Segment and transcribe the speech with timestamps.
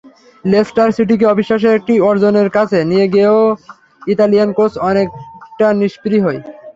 [0.45, 3.39] Leicester সিটিকে অবিশ্বাস্য একটি অর্জনের কাছে নিয়ে গিয়েও
[4.07, 6.39] ইতালিয়ান কোচ অনেকটা নিস্পৃহই।